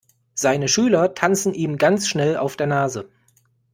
Seine 0.33 0.67
Schüler 0.67 1.13
tanzen 1.13 1.53
ihm 1.53 1.77
ganz 1.77 2.07
schnell 2.07 2.35
auf 2.35 2.57
der 2.57 2.65
Nase. 2.65 3.07